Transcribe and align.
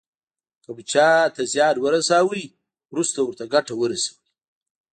که 0.63 0.69
مو 0.75 0.81
چاته 0.91 1.43
زیان 1.51 1.75
ورساوه 1.83 2.41
وروسته 2.91 3.19
ورته 3.21 3.45
ګټه 3.53 3.73
ورسوئ. 3.77 4.17